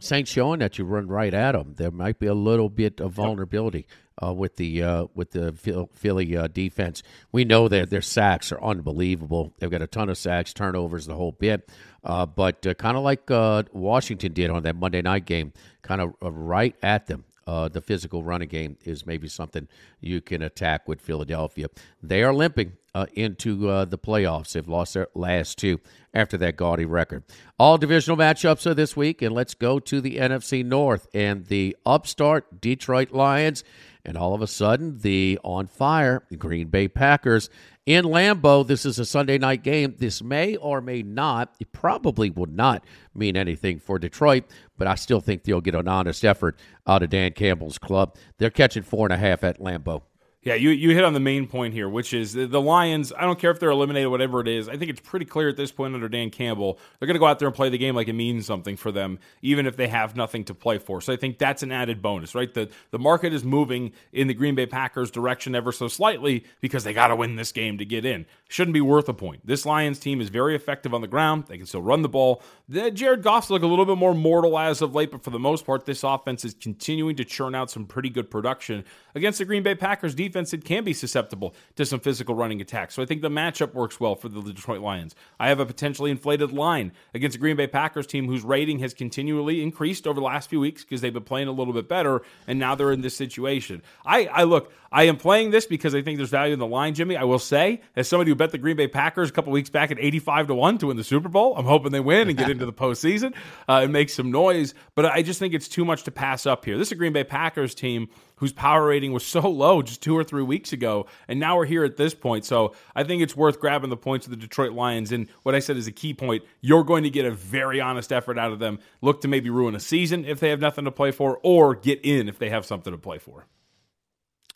Saints 0.01 0.31
showing 0.31 0.61
that 0.61 0.79
you 0.79 0.87
run 0.87 1.07
right 1.07 1.35
at 1.35 1.53
them. 1.53 1.75
There 1.77 1.91
might 1.91 2.19
be 2.19 2.27
a 2.27 2.35
little 2.35 2.71
bit 2.71 2.99
of 2.99 3.13
vulnerability 3.13 3.87
uh, 4.21 4.33
with 4.33 4.57
the 4.57 4.83
uh, 4.83 5.07
with 5.15 5.33
the 5.33 5.53
Philly 5.93 6.37
uh, 6.37 6.49
defense. 6.49 7.03
We 7.31 7.45
know 7.45 7.69
that 7.69 7.91
their 7.91 8.03
sacks 8.03 8.51
are 8.53 8.63
unbelievable. 8.63 9.55
They've 9.59 9.71
got 9.71 9.83
a 9.83 9.87
ton 9.87 10.09
of 10.09 10.19
sacks, 10.19 10.53
turnovers, 10.53 11.07
the 11.07 11.15
whole 11.15 11.33
bit. 11.33 11.71
Uh, 12.05 12.27
but 12.27 12.67
uh, 12.67 12.75
kind 12.75 12.97
of 12.97 13.03
like 13.03 13.31
uh, 13.31 13.63
Washington 13.73 14.33
did 14.33 14.51
on 14.51 14.63
that 14.65 14.77
Monday 14.77 15.03
night 15.03 15.25
game, 15.25 15.53
kind 15.83 16.01
of 16.01 16.15
right 16.21 16.75
at 16.83 17.07
them. 17.07 17.25
the 17.47 17.81
physical 17.81 18.25
running 18.25 18.49
game 18.49 18.77
is 18.85 19.07
maybe 19.07 19.29
something 19.29 19.69
you 20.01 20.21
can 20.21 20.43
attack 20.43 20.89
with 20.89 21.01
Philadelphia. 21.01 21.69
They 22.03 22.23
are 22.23 22.35
limping 22.35 22.73
Uh, 22.95 23.07
into 23.15 23.71
uh, 23.71 23.87
the 23.87 23.97
playoffs. 23.97 24.53
They've 24.53 24.69
lost 24.69 24.93
their 24.93 25.09
last 25.15 25.57
two 25.57 25.81
after 26.13 26.37
that 26.37 26.57
gaudy 26.59 26.85
record. 26.85 27.23
All 27.59 27.79
divisional 27.79 28.19
matchups 28.19 28.67
are 28.67 28.75
this 28.75 28.95
week, 28.95 29.23
and 29.23 29.35
let's 29.35 29.55
go 29.55 29.79
to 29.79 30.03
the 30.03 30.19
NFC 30.19 30.63
North 30.63 31.07
and 31.15 31.47
the 31.47 31.75
upstart 31.87 32.61
Detroit 32.61 33.13
Lions, 33.13 33.65
and 34.05 34.19
all 34.19 34.35
of 34.35 34.43
a 34.43 34.47
sudden 34.47 34.99
the 34.99 35.39
on 35.43 35.69
fire 35.69 36.23
Green 36.37 36.69
Bay 36.69 36.87
Packers 36.87 37.49
in 37.87 38.05
Lambeau. 38.05 38.67
This 38.67 38.85
is 38.85 38.99
a 38.99 39.05
Sunday 39.07 39.39
night 39.39 39.63
game. 39.63 39.95
This 39.99 40.23
may 40.23 40.57
or 40.57 40.81
may 40.81 41.03
not, 41.03 41.55
it 41.61 41.73
probably 41.73 42.29
will 42.29 42.47
not 42.47 42.85
mean 43.15 43.37
anything 43.37 43.79
for 43.79 43.99
Detroit, 43.99 44.45
but 44.77 44.87
I 44.87 44.97
still 44.97 45.21
think 45.21 45.45
they'll 45.45 45.61
get 45.61 45.75
an 45.75 45.89
honest 45.89 46.25
effort 46.25 46.59
out 46.87 47.03
of 47.03 47.11
Dan 47.11 47.33
Campbell's 47.33 47.79
club. 47.79 48.17
They're 48.39 48.51
catching 48.51 48.83
four 48.83 49.07
and 49.07 49.13
a 49.13 49.17
half 49.17 49.43
at 49.45 49.61
Lambeau. 49.61 50.03
Yeah, 50.45 50.55
you, 50.55 50.71
you 50.71 50.93
hit 50.93 51.05
on 51.05 51.13
the 51.13 51.21
main 51.21 51.47
point 51.47 51.73
here, 51.73 51.89
which 51.89 52.13
is 52.13 52.33
the, 52.33 52.61
Lions. 52.61 53.13
I 53.17 53.21
don't 53.21 53.39
care 53.39 53.53
if 53.53 53.61
they're 53.61 53.71
eliminated, 53.71 54.11
whatever 54.11 54.41
it 54.41 54.49
is. 54.49 54.69
I 54.69 54.77
think 54.77 54.91
it's 54.91 55.01
pretty 55.01 55.25
clear 55.25 55.49
at 55.49 55.57
this 55.57 55.71
point 55.71 55.95
under 55.95 56.09
Dan 56.09 56.31
Campbell, 56.31 56.81
they're 56.99 57.07
going 57.07 57.15
to 57.15 57.21
go 57.21 57.27
out 57.27 57.39
there 57.39 57.47
and 57.47 57.55
play 57.55 57.69
the 57.69 57.79
game 57.79 57.95
like 57.95 58.09
it 58.09 58.15
means 58.15 58.45
something 58.45 58.77
for 58.77 58.91
them, 58.91 59.21
even 59.41 59.67
if 59.67 59.77
they 59.77 59.87
have 59.87 60.17
nothing 60.17 60.43
to 60.47 60.55
play 60.55 60.79
for. 60.79 61.01
So 61.01 61.13
I 61.13 61.17
think 61.17 61.39
that's 61.39 61.63
an 61.63 61.71
added 61.71 62.03
bonus, 62.03 62.35
right? 62.35 62.53
The, 62.53 62.69
the 62.91 62.99
market 62.99 63.33
is 63.33 63.45
moving 63.45 63.93
in 64.13 64.27
the 64.27 64.35
Green 64.35 64.57
Bay 64.57 64.67
Packers 64.67 65.13
direction 65.13 65.55
ever 65.55 65.71
so 65.71 65.87
slightly 65.87 66.45
because 66.61 66.83
they 66.83 66.93
got 66.93 67.09
to 67.09 67.17
win 67.17 67.37
this 67.37 67.53
game 67.53 67.79
to 67.79 67.85
get 67.85 68.05
in. 68.05 68.27
Shouldn't 68.49 68.75
be 68.75 68.81
worth 68.81 69.09
a 69.09 69.15
point. 69.15 69.47
This 69.47 69.65
Lions 69.65 70.01
team 70.01 70.21
is 70.21 70.29
very 70.29 70.57
effective 70.57 70.93
on 70.93 71.03
the 71.03 71.07
ground. 71.07 71.45
They 71.47 71.57
can 71.57 71.67
still 71.67 71.83
run 71.83 72.03
the 72.03 72.09
ball. 72.09 72.43
The, 72.69 72.91
Jared 72.91 73.23
Goff's 73.23 73.49
look 73.49 73.63
a 73.63 73.67
little 73.69 73.87
bit 73.87 73.97
more 73.97 74.13
mortal 74.15 74.59
as 74.59 74.83
of 74.83 74.93
late, 74.93 75.13
but 75.13 75.23
for 75.23 75.31
the 75.31 75.39
most 75.39 75.65
part, 75.65 75.87
this 75.87 76.03
offense 76.03 76.45
is 76.45 76.55
continuing 76.55 77.15
to 77.15 77.25
churn 77.25 77.55
out 77.55 77.71
some 77.71 77.87
pretty 77.87 78.11
good 78.11 78.29
production 78.29 78.85
against 79.15 79.39
the 79.39 79.45
Green 79.45 79.63
Bay 79.63 79.77
Packers 79.77 80.17
defense. 80.17 80.32
It 80.35 80.65
can 80.65 80.85
be 80.85 80.93
susceptible 80.93 81.55
to 81.77 81.87
some 81.87 82.01
physical 82.01 82.35
running 82.35 82.61
attacks. 82.61 82.95
So 82.95 83.03
I 83.03 83.07
think 83.07 83.23
the 83.23 83.29
matchup 83.29 83.75
works 83.75 84.01
well 84.01 84.15
for 84.15 84.29
the 84.29 84.43
Detroit 84.43 84.81
Lions. 84.81 85.15
I 85.39 85.49
have 85.49 85.61
a 85.61 85.67
potentially 85.67 86.11
inflated 86.11 86.53
line 86.53 86.93
against 87.15 87.37
a 87.37 87.41
Green 87.41 87.57
Bay 87.57 87.67
Packers 87.67 88.07
team 88.07 88.27
whose 88.27 88.43
rating 88.43 88.79
has 88.81 88.95
continually 88.95 89.63
increased 89.63 90.07
over 90.07 90.19
the 90.19 90.27
last 90.27 90.51
few 90.51 90.61
weeks 90.61 90.83
because 90.83 91.01
they've 91.01 91.13
been 91.13 91.23
playing 91.23 91.49
a 91.49 91.53
little 91.53 91.75
bit 91.75 91.89
better, 91.89 92.23
and 92.47 92.59
now 92.59 92.75
they're 92.75 92.93
in 92.93 93.01
this 93.01 93.17
situation. 93.17 93.83
I, 94.05 94.27
I 94.27 94.43
look, 94.45 94.73
I 94.93 95.05
am 95.05 95.17
playing 95.17 95.51
this 95.51 95.65
because 95.65 95.95
I 95.95 96.03
think 96.03 96.19
there's 96.19 96.29
value 96.29 96.53
in 96.53 96.59
the 96.59 96.67
line, 96.67 96.95
Jimmy. 96.95 97.17
I 97.17 97.25
will 97.25 97.39
say, 97.39 97.81
as 97.97 98.09
somebody 98.09 98.31
who 98.31 98.35
bet 98.35 98.51
the 98.51 98.59
Green 98.59 98.77
Bay 98.77 98.89
Packers 98.89 99.31
a 99.31 99.33
couple 99.33 99.51
weeks 99.51 99.71
back 99.71 99.91
at 99.91 99.99
85 99.99 100.49
to 100.49 100.55
1 100.55 100.79
to 100.79 100.87
win 100.89 100.97
the 100.99 101.05
Super 101.05 101.31
Bowl, 101.31 101.57
I'm 101.57 101.65
hoping 101.65 101.93
they 101.93 102.01
win 102.01 102.29
and 102.29 102.37
get 102.37 102.51
into 102.51 102.67
the 102.67 102.73
postseason 102.73 103.35
uh, 103.69 103.81
and 103.83 103.93
make 103.93 104.11
some 104.11 104.31
noise. 104.31 104.75
But 104.95 105.07
I 105.07 105.23
just 105.23 105.39
think 105.39 105.55
it's 105.55 105.69
too 105.69 105.85
much 105.85 106.05
to 106.05 106.11
pass 106.11 106.45
up 106.45 106.65
here. 106.65 106.77
This 106.77 106.89
is 106.89 106.93
a 106.93 106.97
Green 106.97 107.15
Bay 107.15 107.25
Packers 107.25 107.75
team 107.75 108.09
whose 108.37 108.53
power 108.53 108.89
rating 108.89 109.13
was 109.13 109.25
so 109.25 109.41
low 109.49 109.83
just 109.83 110.03
two 110.03 110.19
or 110.19 110.22
three 110.25 110.43
weeks 110.43 110.73
ago, 110.73 111.07
and 111.29 111.41
now 111.41 111.57
we're 111.57 111.67
here 111.67 111.85
at 111.85 111.97
this 111.97 112.15
point. 112.15 112.45
So 112.45 112.75
I 112.95 113.05
think 113.05 113.23
it's 113.23 113.37
worth 113.37 113.61
grabbing 113.61 113.91
the 113.91 113.97
points 113.97 114.27
of 114.27 114.31
the 114.31 114.37
Detroit 114.37 114.73
Lions. 114.73 115.13
And 115.13 115.29
what 115.43 115.55
I 115.55 115.59
said 115.59 115.77
is 115.77 115.87
a 115.87 115.93
key 115.93 116.15
point: 116.15 116.45
you're 116.61 116.85
going 116.85 117.05
to 117.05 117.11
get 117.11 117.25
a 117.25 117.31
very 117.31 117.81
honest 117.81 118.13
effort 118.13 118.39
out 118.39 118.53
of 118.53 118.59
them. 118.59 118.79
Look 119.01 119.21
to 119.23 119.29
maybe 119.29 119.51
ruin 119.51 119.75
a 119.75 119.81
season 119.81 120.25
if 120.25 120.41
they 120.41 120.51
have 120.51 120.61
nothing 120.61 120.85
to 120.85 120.93
play 120.93 121.11
for, 121.11 121.39
or 121.43 121.75
get 121.75 122.01
in 122.05 122.29
if 122.29 122.39
they 122.39 122.51
have 122.51 122.65
something 122.65 122.93
to 122.93 122.99
play 122.99 123.19
for. 123.19 123.47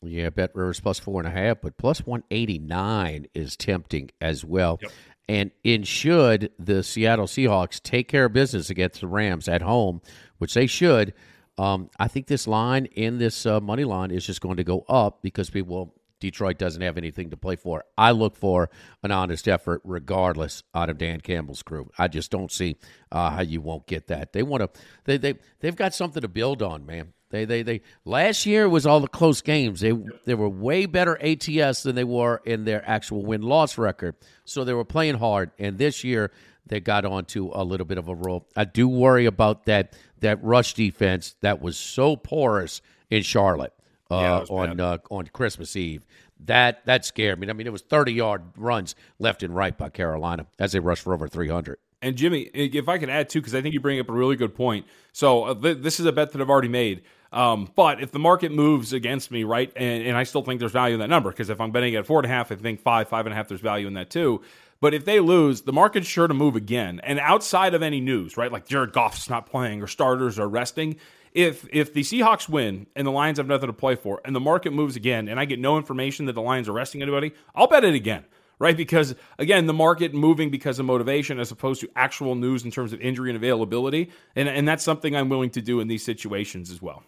Yeah, 0.02 0.30
Bet 0.30 0.54
Rivers 0.54 0.80
plus 0.80 0.98
four 0.98 1.20
and 1.20 1.28
a 1.28 1.30
half, 1.30 1.60
but 1.62 1.78
plus 1.78 2.06
189 2.06 3.26
is 3.34 3.56
tempting 3.56 4.10
as 4.20 4.44
well. 4.44 4.78
Yep. 4.82 4.92
And 5.28 5.50
in 5.64 5.82
should 5.82 6.52
the 6.58 6.82
Seattle 6.82 7.26
Seahawks 7.26 7.82
take 7.82 8.08
care 8.08 8.26
of 8.26 8.32
business 8.32 8.70
against 8.70 9.00
the 9.00 9.08
Rams 9.08 9.48
at 9.48 9.62
home, 9.62 10.00
which 10.38 10.54
they 10.54 10.66
should, 10.66 11.14
um, 11.58 11.90
I 11.98 12.08
think 12.08 12.26
this 12.26 12.46
line 12.46 12.86
in 12.86 13.18
this 13.18 13.46
uh, 13.46 13.60
money 13.60 13.84
line 13.84 14.10
is 14.10 14.26
just 14.26 14.40
going 14.40 14.56
to 14.56 14.64
go 14.64 14.84
up 14.88 15.22
because 15.22 15.48
people, 15.48 15.94
Detroit 16.20 16.58
doesn't 16.58 16.82
have 16.82 16.98
anything 16.98 17.30
to 17.30 17.36
play 17.36 17.56
for. 17.56 17.84
I 17.96 18.10
look 18.10 18.36
for 18.36 18.68
an 19.02 19.10
honest 19.10 19.48
effort, 19.48 19.80
regardless, 19.84 20.62
out 20.74 20.90
of 20.90 20.98
Dan 20.98 21.20
Campbell's 21.20 21.62
crew. 21.62 21.90
I 21.98 22.08
just 22.08 22.30
don't 22.30 22.52
see 22.52 22.76
uh, 23.10 23.30
how 23.30 23.42
you 23.42 23.60
won't 23.60 23.86
get 23.86 24.08
that. 24.08 24.32
They 24.32 24.42
want 24.42 24.62
to. 24.62 24.80
They 25.04 25.16
they 25.16 25.34
they've 25.60 25.76
got 25.76 25.94
something 25.94 26.20
to 26.20 26.28
build 26.28 26.62
on, 26.62 26.84
man. 26.84 27.14
They 27.30 27.44
they 27.44 27.62
they. 27.62 27.80
Last 28.04 28.46
year 28.46 28.68
was 28.68 28.86
all 28.86 29.00
the 29.00 29.08
close 29.08 29.40
games. 29.40 29.80
They 29.80 29.92
they 30.24 30.34
were 30.34 30.48
way 30.48 30.86
better 30.86 31.18
ATS 31.20 31.82
than 31.82 31.96
they 31.96 32.04
were 32.04 32.40
in 32.44 32.64
their 32.64 32.88
actual 32.88 33.24
win 33.24 33.42
loss 33.42 33.76
record. 33.78 34.14
So 34.44 34.64
they 34.64 34.74
were 34.74 34.84
playing 34.84 35.16
hard. 35.16 35.50
And 35.58 35.76
this 35.78 36.04
year 36.04 36.30
they 36.66 36.80
got 36.80 37.04
onto 37.04 37.50
a 37.52 37.64
little 37.64 37.86
bit 37.86 37.98
of 37.98 38.08
a 38.08 38.14
roll. 38.14 38.46
I 38.56 38.64
do 38.64 38.88
worry 38.88 39.26
about 39.26 39.66
that 39.66 39.94
that 40.20 40.42
rush 40.42 40.74
defense 40.74 41.36
that 41.40 41.60
was 41.60 41.76
so 41.76 42.16
porous 42.16 42.80
in 43.10 43.22
Charlotte 43.22 43.72
uh, 44.10 44.16
Yeah, 44.16 44.54
on 44.54 44.80
uh, 44.80 44.98
on 45.10 45.26
Christmas 45.26 45.76
Eve. 45.76 46.04
That 46.44 46.84
that 46.86 47.04
scared 47.04 47.40
me. 47.40 47.48
I 47.48 47.52
mean, 47.52 47.66
it 47.66 47.72
was 47.72 47.82
30 47.82 48.12
yard 48.12 48.42
runs 48.56 48.94
left 49.18 49.42
and 49.42 49.54
right 49.54 49.76
by 49.76 49.88
Carolina 49.88 50.46
as 50.58 50.72
they 50.72 50.80
rushed 50.80 51.02
for 51.02 51.14
over 51.14 51.28
300. 51.28 51.78
And 52.02 52.14
Jimmy, 52.14 52.42
if 52.52 52.88
I 52.88 52.98
could 52.98 53.08
add 53.08 53.28
too, 53.28 53.40
because 53.40 53.54
I 53.54 53.62
think 53.62 53.72
you 53.72 53.80
bring 53.80 53.98
up 53.98 54.08
a 54.08 54.12
really 54.12 54.36
good 54.36 54.54
point. 54.54 54.86
So 55.12 55.44
uh, 55.44 55.54
th- 55.54 55.78
this 55.78 55.98
is 55.98 56.06
a 56.06 56.12
bet 56.12 56.32
that 56.32 56.40
I've 56.40 56.50
already 56.50 56.68
made. 56.68 57.02
Um, 57.32 57.68
but 57.74 58.02
if 58.02 58.12
the 58.12 58.18
market 58.18 58.52
moves 58.52 58.92
against 58.92 59.30
me, 59.30 59.44
right, 59.44 59.72
and, 59.76 60.06
and 60.06 60.16
I 60.16 60.22
still 60.22 60.42
think 60.42 60.60
there's 60.60 60.72
value 60.72 60.94
in 60.94 61.00
that 61.00 61.10
number, 61.10 61.30
because 61.30 61.50
if 61.50 61.60
I'm 61.60 61.70
betting 61.70 61.94
at 61.96 62.06
four 62.06 62.18
and 62.18 62.26
a 62.26 62.28
half, 62.28 62.52
I 62.52 62.56
think 62.56 62.80
five, 62.80 63.08
five 63.08 63.26
and 63.26 63.32
a 63.32 63.36
half, 63.36 63.48
there's 63.48 63.60
value 63.60 63.86
in 63.86 63.94
that 63.94 64.10
too. 64.10 64.42
But 64.80 64.94
if 64.94 65.04
they 65.04 65.20
lose, 65.20 65.62
the 65.62 65.72
market's 65.72 66.06
sure 66.06 66.28
to 66.28 66.34
move 66.34 66.54
again. 66.54 67.00
And 67.02 67.18
outside 67.18 67.74
of 67.74 67.82
any 67.82 68.00
news, 68.00 68.36
right, 68.36 68.52
like 68.52 68.66
Jared 68.66 68.92
Goff's 68.92 69.28
not 69.28 69.46
playing 69.46 69.82
or 69.82 69.86
starters 69.86 70.38
are 70.38 70.48
resting, 70.48 70.96
if 71.32 71.66
if 71.70 71.92
the 71.92 72.02
Seahawks 72.02 72.48
win 72.48 72.86
and 72.94 73.06
the 73.06 73.10
Lions 73.10 73.38
have 73.38 73.46
nothing 73.46 73.66
to 73.66 73.72
play 73.72 73.94
for, 73.94 74.20
and 74.24 74.34
the 74.34 74.40
market 74.40 74.72
moves 74.72 74.96
again, 74.96 75.28
and 75.28 75.40
I 75.40 75.44
get 75.44 75.58
no 75.58 75.76
information 75.76 76.26
that 76.26 76.34
the 76.34 76.42
Lions 76.42 76.68
are 76.68 76.72
resting 76.72 77.02
anybody, 77.02 77.32
I'll 77.54 77.66
bet 77.66 77.84
it 77.84 77.94
again 77.94 78.24
right? 78.58 78.76
Because 78.76 79.14
again, 79.38 79.66
the 79.66 79.74
market 79.74 80.14
moving 80.14 80.50
because 80.50 80.78
of 80.78 80.86
motivation 80.86 81.38
as 81.38 81.50
opposed 81.50 81.80
to 81.82 81.90
actual 81.96 82.34
news 82.34 82.64
in 82.64 82.70
terms 82.70 82.92
of 82.92 83.00
injury 83.00 83.30
and 83.30 83.36
availability. 83.36 84.10
And, 84.34 84.48
and 84.48 84.66
that's 84.66 84.84
something 84.84 85.14
I'm 85.14 85.28
willing 85.28 85.50
to 85.50 85.62
do 85.62 85.80
in 85.80 85.88
these 85.88 86.04
situations 86.04 86.70
as 86.70 86.80
well. 86.80 87.02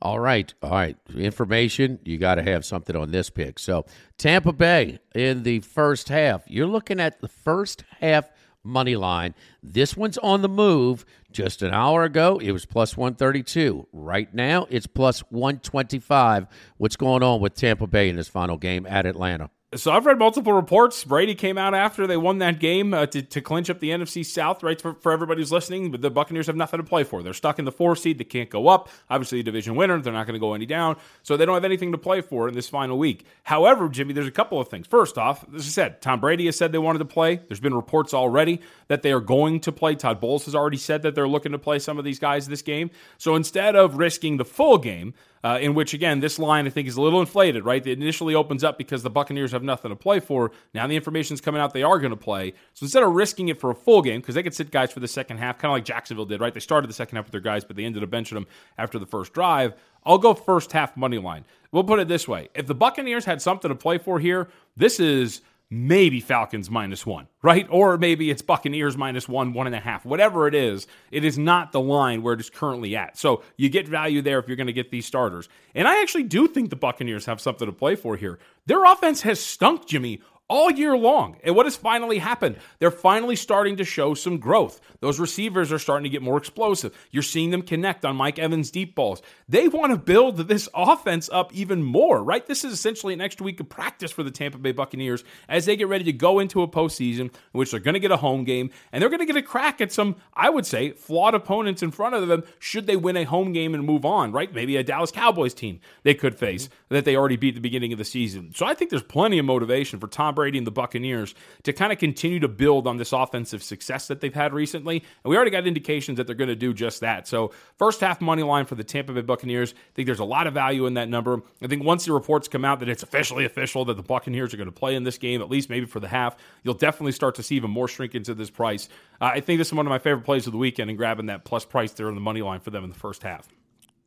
All 0.00 0.20
right, 0.20 0.52
all 0.62 0.70
right. 0.70 0.96
Information, 1.16 1.98
you 2.04 2.18
got 2.18 2.36
to 2.36 2.42
have 2.42 2.64
something 2.64 2.94
on 2.94 3.10
this 3.10 3.30
pick. 3.30 3.58
So, 3.58 3.84
Tampa 4.16 4.52
Bay 4.52 5.00
in 5.14 5.42
the 5.42 5.60
first 5.60 6.08
half. 6.08 6.44
You're 6.46 6.68
looking 6.68 7.00
at 7.00 7.20
the 7.20 7.26
first 7.28 7.82
half 8.00 8.30
money 8.62 8.94
line. 8.94 9.34
This 9.62 9.96
one's 9.96 10.18
on 10.18 10.42
the 10.42 10.48
move. 10.48 11.04
Just 11.32 11.62
an 11.62 11.74
hour 11.74 12.04
ago, 12.04 12.38
it 12.38 12.52
was 12.52 12.64
plus 12.64 12.96
132. 12.96 13.88
Right 13.92 14.32
now, 14.32 14.66
it's 14.70 14.86
plus 14.86 15.20
125. 15.30 16.46
What's 16.76 16.96
going 16.96 17.22
on 17.22 17.40
with 17.40 17.54
Tampa 17.54 17.86
Bay 17.86 18.08
in 18.08 18.16
this 18.16 18.28
final 18.28 18.56
game 18.56 18.86
at 18.86 19.04
Atlanta? 19.04 19.50
So 19.74 19.92
I've 19.92 20.06
read 20.06 20.18
multiple 20.18 20.54
reports. 20.54 21.04
Brady 21.04 21.34
came 21.34 21.58
out 21.58 21.74
after 21.74 22.06
they 22.06 22.16
won 22.16 22.38
that 22.38 22.58
game 22.58 22.94
uh, 22.94 23.04
to, 23.04 23.20
to 23.20 23.42
clinch 23.42 23.68
up 23.68 23.80
the 23.80 23.90
NFC 23.90 24.24
South, 24.24 24.62
right? 24.62 24.80
For, 24.80 24.94
for 24.94 25.12
everybody 25.12 25.42
who's 25.42 25.52
listening, 25.52 25.90
but 25.90 26.00
the 26.00 26.08
Buccaneers 26.08 26.46
have 26.46 26.56
nothing 26.56 26.78
to 26.78 26.84
play 26.84 27.04
for. 27.04 27.22
They're 27.22 27.34
stuck 27.34 27.58
in 27.58 27.66
the 27.66 27.72
four 27.72 27.94
seed. 27.94 28.16
They 28.16 28.24
can't 28.24 28.48
go 28.48 28.68
up. 28.68 28.88
Obviously, 29.10 29.40
a 29.40 29.42
division 29.42 29.76
winner. 29.76 30.00
They're 30.00 30.10
not 30.14 30.26
going 30.26 30.36
to 30.36 30.40
go 30.40 30.54
any 30.54 30.64
down. 30.64 30.96
So 31.22 31.36
they 31.36 31.44
don't 31.44 31.52
have 31.52 31.66
anything 31.66 31.92
to 31.92 31.98
play 31.98 32.22
for 32.22 32.48
in 32.48 32.54
this 32.54 32.66
final 32.66 32.96
week. 32.96 33.26
However, 33.42 33.90
Jimmy, 33.90 34.14
there's 34.14 34.26
a 34.26 34.30
couple 34.30 34.58
of 34.58 34.68
things. 34.68 34.86
First 34.86 35.18
off, 35.18 35.44
as 35.54 35.66
I 35.66 35.68
said, 35.68 36.00
Tom 36.00 36.18
Brady 36.18 36.46
has 36.46 36.56
said 36.56 36.72
they 36.72 36.78
wanted 36.78 37.00
to 37.00 37.04
play. 37.04 37.36
There's 37.36 37.60
been 37.60 37.74
reports 37.74 38.14
already 38.14 38.62
that 38.86 39.02
they 39.02 39.12
are 39.12 39.20
going 39.20 39.60
to 39.60 39.70
play. 39.70 39.96
Todd 39.96 40.18
Bowles 40.18 40.46
has 40.46 40.54
already 40.54 40.78
said 40.78 41.02
that 41.02 41.14
they're 41.14 41.28
looking 41.28 41.52
to 41.52 41.58
play 41.58 41.78
some 41.78 41.98
of 41.98 42.06
these 42.06 42.18
guys 42.18 42.48
this 42.48 42.62
game. 42.62 42.90
So 43.18 43.34
instead 43.34 43.76
of 43.76 43.98
risking 43.98 44.38
the 44.38 44.46
full 44.46 44.78
game, 44.78 45.12
uh, 45.44 45.58
in 45.60 45.74
which 45.74 45.94
again 45.94 46.20
this 46.20 46.38
line 46.38 46.66
I 46.66 46.70
think 46.70 46.88
is 46.88 46.96
a 46.96 47.00
little 47.00 47.20
inflated, 47.20 47.64
right? 47.64 47.84
It 47.86 48.00
initially 48.00 48.34
opens 48.34 48.64
up 48.64 48.78
because 48.78 49.02
the 49.02 49.10
Buccaneers 49.10 49.52
have 49.52 49.62
nothing 49.62 49.90
to 49.90 49.96
play 49.96 50.20
for. 50.20 50.52
Now 50.74 50.86
the 50.86 50.96
information's 50.96 51.40
coming 51.40 51.60
out 51.60 51.72
they 51.72 51.82
are 51.82 51.98
going 51.98 52.10
to 52.10 52.16
play. 52.16 52.54
So 52.74 52.84
instead 52.84 53.02
of 53.02 53.12
risking 53.12 53.48
it 53.48 53.60
for 53.60 53.70
a 53.70 53.74
full 53.74 54.02
game, 54.02 54.20
because 54.20 54.34
they 54.34 54.42
could 54.42 54.54
sit 54.54 54.70
guys 54.70 54.92
for 54.92 55.00
the 55.00 55.08
second 55.08 55.38
half, 55.38 55.58
kind 55.58 55.70
of 55.70 55.76
like 55.76 55.84
Jacksonville 55.84 56.26
did, 56.26 56.40
right? 56.40 56.52
They 56.52 56.60
started 56.60 56.88
the 56.88 56.94
second 56.94 57.16
half 57.16 57.26
with 57.26 57.32
their 57.32 57.40
guys, 57.40 57.64
but 57.64 57.76
they 57.76 57.84
ended 57.84 58.02
up 58.02 58.10
benching 58.10 58.34
them 58.34 58.46
after 58.76 58.98
the 58.98 59.06
first 59.06 59.32
drive. 59.32 59.74
I'll 60.04 60.18
go 60.18 60.34
first 60.34 60.72
half 60.72 60.96
money 60.96 61.18
line. 61.18 61.44
We'll 61.72 61.84
put 61.84 62.00
it 62.00 62.08
this 62.08 62.26
way: 62.26 62.48
if 62.54 62.66
the 62.66 62.74
Buccaneers 62.74 63.24
had 63.24 63.42
something 63.42 63.68
to 63.68 63.74
play 63.74 63.98
for 63.98 64.18
here, 64.18 64.48
this 64.76 65.00
is 65.00 65.42
maybe 65.70 66.20
Falcons 66.20 66.70
minus 66.70 67.04
one, 67.04 67.28
right? 67.42 67.66
Or 67.70 67.98
maybe 67.98 68.30
it's 68.30 68.42
Buccaneers 68.42 68.96
minus 68.96 69.28
one, 69.28 69.52
one 69.52 69.66
and 69.66 69.76
a 69.76 69.80
half, 69.80 70.04
whatever 70.04 70.48
it 70.48 70.54
is. 70.54 70.86
It 71.10 71.24
is 71.24 71.36
not 71.38 71.72
the 71.72 71.80
line 71.80 72.22
where 72.22 72.34
it 72.34 72.40
is 72.40 72.48
currently 72.48 72.96
at. 72.96 73.18
So 73.18 73.42
you 73.56 73.68
get 73.68 73.86
value 73.86 74.22
there 74.22 74.38
if 74.38 74.48
you're 74.48 74.56
going 74.56 74.68
to 74.68 74.72
get 74.72 74.90
these 74.90 75.06
starters. 75.06 75.48
And 75.74 75.86
I 75.86 76.00
actually 76.00 76.24
do 76.24 76.48
think 76.48 76.70
the 76.70 76.76
Buccaneers 76.76 77.26
have 77.26 77.40
something 77.40 77.66
to 77.66 77.72
play 77.72 77.96
for 77.96 78.16
here. 78.16 78.38
Their 78.66 78.84
offense 78.84 79.22
has 79.22 79.40
stunk, 79.40 79.86
Jimmy. 79.86 80.22
All 80.50 80.70
year 80.70 80.96
long. 80.96 81.36
And 81.44 81.54
what 81.54 81.66
has 81.66 81.76
finally 81.76 82.16
happened? 82.18 82.56
They're 82.78 82.90
finally 82.90 83.36
starting 83.36 83.76
to 83.76 83.84
show 83.84 84.14
some 84.14 84.38
growth. 84.38 84.80
Those 85.00 85.20
receivers 85.20 85.70
are 85.70 85.78
starting 85.78 86.04
to 86.04 86.08
get 86.08 86.22
more 86.22 86.38
explosive. 86.38 86.96
You're 87.10 87.22
seeing 87.22 87.50
them 87.50 87.60
connect 87.60 88.06
on 88.06 88.16
Mike 88.16 88.38
Evans' 88.38 88.70
deep 88.70 88.94
balls. 88.94 89.20
They 89.46 89.68
want 89.68 89.92
to 89.92 89.98
build 89.98 90.38
this 90.38 90.66
offense 90.74 91.28
up 91.30 91.52
even 91.52 91.82
more, 91.82 92.24
right? 92.24 92.46
This 92.46 92.64
is 92.64 92.72
essentially 92.72 93.12
an 93.12 93.20
extra 93.20 93.44
week 93.44 93.60
of 93.60 93.68
practice 93.68 94.10
for 94.10 94.22
the 94.22 94.30
Tampa 94.30 94.56
Bay 94.56 94.72
Buccaneers 94.72 95.22
as 95.50 95.66
they 95.66 95.76
get 95.76 95.88
ready 95.88 96.04
to 96.04 96.14
go 96.14 96.38
into 96.38 96.62
a 96.62 96.68
postseason 96.68 97.20
in 97.20 97.30
which 97.52 97.70
they're 97.70 97.80
going 97.80 97.92
to 97.92 98.00
get 98.00 98.10
a 98.10 98.16
home 98.16 98.44
game 98.44 98.70
and 98.90 99.02
they're 99.02 99.10
going 99.10 99.20
to 99.20 99.26
get 99.26 99.36
a 99.36 99.42
crack 99.42 99.82
at 99.82 99.92
some, 99.92 100.16
I 100.32 100.48
would 100.48 100.64
say, 100.64 100.92
flawed 100.92 101.34
opponents 101.34 101.82
in 101.82 101.90
front 101.90 102.14
of 102.14 102.26
them 102.26 102.44
should 102.58 102.86
they 102.86 102.96
win 102.96 103.18
a 103.18 103.24
home 103.24 103.52
game 103.52 103.74
and 103.74 103.84
move 103.84 104.06
on, 104.06 104.32
right? 104.32 104.50
Maybe 104.50 104.76
a 104.76 104.82
Dallas 104.82 105.10
Cowboys 105.10 105.52
team 105.52 105.80
they 106.04 106.14
could 106.14 106.38
face 106.38 106.70
that 106.88 107.04
they 107.04 107.16
already 107.16 107.36
beat 107.36 107.50
at 107.50 107.54
the 107.56 107.60
beginning 107.60 107.92
of 107.92 107.98
the 107.98 108.04
season. 108.06 108.54
So 108.54 108.64
I 108.64 108.72
think 108.72 108.88
there's 108.88 109.02
plenty 109.02 109.38
of 109.38 109.44
motivation 109.44 110.00
for 110.00 110.06
Tom 110.06 110.37
The 110.38 110.70
Buccaneers 110.70 111.34
to 111.64 111.72
kind 111.72 111.92
of 111.92 111.98
continue 111.98 112.38
to 112.38 112.48
build 112.48 112.86
on 112.86 112.96
this 112.96 113.12
offensive 113.12 113.62
success 113.62 114.06
that 114.06 114.20
they've 114.20 114.34
had 114.34 114.52
recently. 114.52 114.98
And 115.24 115.30
we 115.30 115.36
already 115.36 115.50
got 115.50 115.66
indications 115.66 116.16
that 116.16 116.26
they're 116.26 116.36
going 116.36 116.48
to 116.48 116.56
do 116.56 116.72
just 116.72 117.00
that. 117.00 117.26
So, 117.26 117.52
first 117.76 118.00
half 118.00 118.20
money 118.20 118.44
line 118.44 118.64
for 118.64 118.76
the 118.76 118.84
Tampa 118.84 119.12
Bay 119.12 119.20
Buccaneers. 119.20 119.72
I 119.72 119.94
think 119.94 120.06
there's 120.06 120.20
a 120.20 120.24
lot 120.24 120.46
of 120.46 120.54
value 120.54 120.86
in 120.86 120.94
that 120.94 121.08
number. 121.08 121.42
I 121.60 121.66
think 121.66 121.82
once 121.82 122.04
the 122.04 122.12
reports 122.12 122.46
come 122.46 122.64
out 122.64 122.78
that 122.80 122.88
it's 122.88 123.02
officially 123.02 123.44
official 123.44 123.84
that 123.86 123.96
the 123.96 124.02
Buccaneers 124.02 124.54
are 124.54 124.56
going 124.56 124.68
to 124.68 124.72
play 124.72 124.94
in 124.94 125.02
this 125.02 125.18
game, 125.18 125.42
at 125.42 125.50
least 125.50 125.68
maybe 125.68 125.86
for 125.86 125.98
the 125.98 126.08
half, 126.08 126.36
you'll 126.62 126.74
definitely 126.74 127.12
start 127.12 127.34
to 127.34 127.42
see 127.42 127.56
even 127.56 127.70
more 127.70 127.88
shrink 127.88 128.14
into 128.14 128.34
this 128.34 128.50
price. 128.50 128.88
Uh, 129.20 129.32
I 129.34 129.40
think 129.40 129.58
this 129.58 129.68
is 129.68 129.74
one 129.74 129.86
of 129.86 129.90
my 129.90 129.98
favorite 129.98 130.24
plays 130.24 130.46
of 130.46 130.52
the 130.52 130.58
weekend 130.58 130.90
and 130.90 130.96
grabbing 130.96 131.26
that 131.26 131.44
plus 131.44 131.64
price 131.64 131.92
there 131.92 132.06
on 132.06 132.14
the 132.14 132.20
money 132.20 132.42
line 132.42 132.60
for 132.60 132.70
them 132.70 132.84
in 132.84 132.90
the 132.90 132.98
first 132.98 133.24
half. 133.24 133.48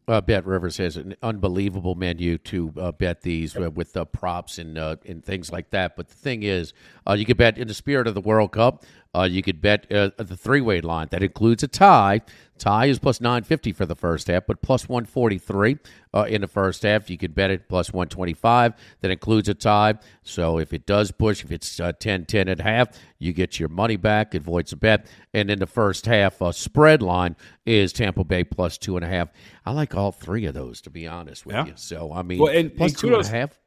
Uh, 0.07 0.19
Bet 0.19 0.45
Rivers 0.45 0.77
has 0.77 0.97
an 0.97 1.15
unbelievable 1.21 1.95
menu 1.95 2.37
to 2.39 2.73
uh, 2.77 2.91
bet 2.91 3.21
these 3.21 3.55
uh, 3.55 3.69
with 3.69 3.95
uh, 3.95 4.03
props 4.05 4.57
and 4.57 4.77
uh, 4.77 4.95
and 5.05 5.23
things 5.23 5.51
like 5.51 5.69
that. 5.69 5.95
But 5.95 6.09
the 6.09 6.15
thing 6.15 6.43
is, 6.43 6.73
uh, 7.07 7.13
you 7.13 7.25
can 7.25 7.37
bet 7.37 7.57
in 7.57 7.67
the 7.67 7.73
spirit 7.73 8.07
of 8.07 8.15
the 8.15 8.21
World 8.21 8.51
Cup. 8.51 8.83
Uh, 9.13 9.23
you 9.23 9.41
could 9.43 9.61
bet 9.61 9.91
uh, 9.91 10.09
the 10.17 10.37
three 10.37 10.61
way 10.61 10.79
line 10.79 11.07
that 11.11 11.21
includes 11.21 11.63
a 11.63 11.67
tie. 11.67 12.21
Tie 12.57 12.85
is 12.85 12.97
plus 12.99 13.19
nine 13.19 13.43
fifty 13.43 13.73
for 13.73 13.85
the 13.85 13.95
first 13.95 14.27
half, 14.27 14.45
but 14.47 14.61
plus 14.61 14.87
one 14.87 15.03
forty 15.03 15.37
three 15.37 15.77
uh, 16.13 16.25
in 16.29 16.39
the 16.41 16.47
first 16.47 16.83
half. 16.83 17.09
You 17.09 17.17
could 17.17 17.35
bet 17.35 17.49
it 17.49 17.67
plus 17.67 17.91
one 17.91 18.07
twenty 18.07 18.33
five. 18.33 18.73
That 19.01 19.11
includes 19.11 19.49
a 19.49 19.53
tie. 19.53 19.95
So 20.23 20.59
if 20.59 20.71
it 20.71 20.85
does 20.85 21.11
push, 21.11 21.43
if 21.43 21.51
it's 21.51 21.79
uh, 21.79 21.91
10 21.91 22.25
10 22.25 22.47
at 22.47 22.61
half, 22.61 22.89
you 23.19 23.33
get 23.33 23.59
your 23.59 23.67
money 23.69 23.97
back. 23.97 24.33
It 24.35 24.43
voids 24.43 24.71
a 24.71 24.77
bet. 24.77 25.07
And 25.33 25.49
in 25.49 25.59
the 25.59 25.67
first 25.67 26.05
half, 26.05 26.41
uh, 26.41 26.51
spread 26.53 27.01
line 27.01 27.35
is 27.65 27.91
Tampa 27.91 28.23
Bay 28.23 28.43
plus 28.45 28.77
two 28.77 28.95
and 28.95 29.03
a 29.03 29.09
half. 29.09 29.29
I 29.65 29.71
like 29.71 29.93
all 29.95 30.11
three 30.11 30.45
of 30.45 30.53
those 30.53 30.79
to 30.81 30.89
be 30.89 31.05
honest 31.07 31.45
with 31.45 31.55
Yeah. 31.55 31.65
you. 31.65 31.73
So 31.75 32.13
I 32.13 32.21
mean, 32.21 32.39
Well, 32.39 32.55
and- 32.55 32.73
plus 32.73 32.91
and 32.91 32.97
two 32.97 33.07
and 33.07 33.15
a 33.15 33.17
kudos- 33.17 33.29
half. 33.31 33.59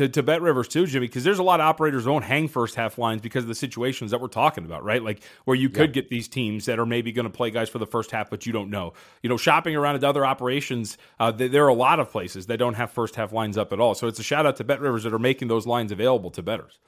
To, 0.00 0.08
to 0.08 0.22
bet 0.22 0.40
Rivers 0.40 0.66
too, 0.66 0.86
Jimmy, 0.86 1.08
because 1.08 1.24
there's 1.24 1.40
a 1.40 1.42
lot 1.42 1.60
of 1.60 1.66
operators 1.66 2.04
who 2.04 2.10
won't 2.10 2.24
hang 2.24 2.48
first 2.48 2.74
half 2.74 2.96
lines 2.96 3.20
because 3.20 3.44
of 3.44 3.48
the 3.48 3.54
situations 3.54 4.12
that 4.12 4.20
we're 4.20 4.28
talking 4.28 4.64
about, 4.64 4.82
right? 4.82 5.02
Like 5.02 5.22
where 5.44 5.54
you 5.54 5.68
could 5.68 5.92
get 5.92 6.08
these 6.08 6.26
teams 6.26 6.64
that 6.64 6.78
are 6.78 6.86
maybe 6.86 7.12
going 7.12 7.24
to 7.24 7.30
play 7.30 7.50
guys 7.50 7.68
for 7.68 7.78
the 7.78 7.86
first 7.86 8.10
half, 8.10 8.30
but 8.30 8.46
you 8.46 8.52
don't 8.52 8.70
know. 8.70 8.94
You 9.22 9.28
know, 9.28 9.36
shopping 9.36 9.76
around 9.76 9.96
at 9.96 10.04
other 10.04 10.24
operations, 10.24 10.96
uh, 11.18 11.32
th- 11.32 11.52
there 11.52 11.66
are 11.66 11.68
a 11.68 11.74
lot 11.74 12.00
of 12.00 12.10
places 12.10 12.46
that 12.46 12.56
don't 12.56 12.74
have 12.74 12.90
first 12.90 13.16
half 13.16 13.30
lines 13.34 13.58
up 13.58 13.74
at 13.74 13.80
all. 13.80 13.94
So 13.94 14.06
it's 14.06 14.18
a 14.18 14.22
shout 14.22 14.46
out 14.46 14.56
to 14.56 14.64
Bet 14.64 14.80
Rivers 14.80 15.02
that 15.02 15.12
are 15.12 15.18
making 15.18 15.48
those 15.48 15.66
lines 15.66 15.92
available 15.92 16.30
to 16.30 16.42
betters. 16.42 16.78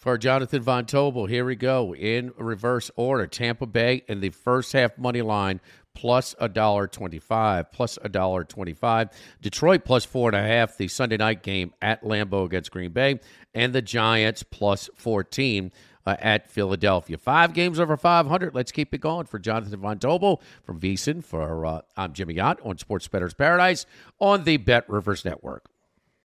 For 0.00 0.16
Jonathan 0.16 0.62
Von 0.62 0.86
Tobel, 0.86 1.26
here 1.26 1.44
we 1.44 1.56
go 1.56 1.94
in 1.94 2.32
reverse 2.38 2.90
order. 2.96 3.26
Tampa 3.26 3.66
Bay 3.66 4.02
in 4.08 4.20
the 4.20 4.30
first 4.30 4.72
half 4.72 4.96
money 4.96 5.20
line 5.20 5.60
plus 5.94 6.34
a 6.40 6.48
dollar 6.48 6.86
twenty-five, 6.86 7.70
plus 7.70 7.98
a 8.00 8.08
dollar 8.08 8.42
twenty-five. 8.42 9.10
Detroit 9.42 9.84
plus 9.84 10.06
four 10.06 10.30
and 10.30 10.36
a 10.36 10.42
half. 10.42 10.78
The 10.78 10.88
Sunday 10.88 11.18
night 11.18 11.42
game 11.42 11.74
at 11.82 12.02
Lambeau 12.02 12.46
against 12.46 12.70
Green 12.70 12.92
Bay, 12.92 13.20
and 13.52 13.74
the 13.74 13.82
Giants 13.82 14.42
plus 14.42 14.88
fourteen 14.94 15.70
uh, 16.06 16.16
at 16.18 16.50
Philadelphia. 16.50 17.18
Five 17.18 17.52
games 17.52 17.78
over 17.78 17.98
five 17.98 18.26
hundred. 18.26 18.54
Let's 18.54 18.72
keep 18.72 18.94
it 18.94 19.02
going 19.02 19.26
for 19.26 19.38
Jonathan 19.38 19.80
Von 19.80 19.98
Tobel 19.98 20.40
from 20.62 20.80
VSiN. 20.80 21.22
For 21.22 21.66
uh, 21.66 21.82
I'm 21.94 22.14
Jimmy 22.14 22.40
Ott 22.40 22.58
on 22.64 22.78
Sports 22.78 23.06
Betters 23.06 23.34
Paradise 23.34 23.84
on 24.18 24.44
the 24.44 24.56
Bet 24.56 24.88
Rivers 24.88 25.26
Network. 25.26 25.66